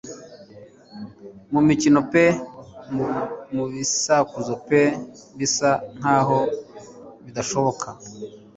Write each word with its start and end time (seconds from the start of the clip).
Mu 1.51 1.61
mikino 1.67 1.99
pe 2.11 2.25
mu 3.53 3.63
bisakuzo 3.71 4.53
pe 4.67 4.81
bisa 5.37 5.71
nkaho 5.97 6.39
bidashoboka; 7.25 7.87